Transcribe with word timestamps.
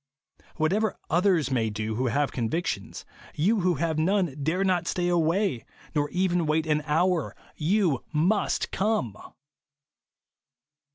Whatever 0.55 0.97
others 1.11 1.51
may 1.51 1.69
do 1.69 1.93
who 1.93 2.07
have 2.07 2.31
convictions, 2.31 3.05
you 3.35 3.59
who 3.59 3.75
have 3.75 3.99
none 3.99 4.35
dare 4.41 4.63
not 4.63 4.87
stay 4.87 5.07
away, 5.09 5.63
nor 5.93 6.09
even 6.09 6.47
wait 6.47 6.65
an 6.65 6.81
hour. 6.87 7.35
Tou 7.59 7.99
MUST 8.11 8.71
come 8.71 9.15